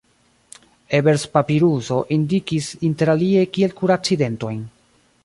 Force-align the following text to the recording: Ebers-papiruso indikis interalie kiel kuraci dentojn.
Ebers-papiruso 0.99 1.99
indikis 2.17 2.71
interalie 2.89 3.47
kiel 3.59 3.77
kuraci 3.83 4.19
dentojn. 4.23 4.65